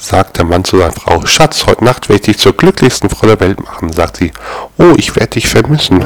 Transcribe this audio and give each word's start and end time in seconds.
sagt 0.00 0.38
der 0.38 0.44
Mann 0.44 0.64
zu 0.64 0.78
seiner 0.78 0.92
Frau. 0.92 1.24
Schatz, 1.26 1.66
heute 1.66 1.84
Nacht 1.84 2.08
werde 2.08 2.20
ich 2.20 2.26
dich 2.26 2.38
zur 2.38 2.56
glücklichsten 2.56 3.10
Frau 3.10 3.26
der 3.26 3.40
Welt 3.40 3.60
machen, 3.60 3.92
sagt 3.92 4.16
sie. 4.18 4.32
Oh, 4.78 4.94
ich 4.96 5.14
werde 5.16 5.30
dich 5.30 5.48
vermissen. 5.48 6.04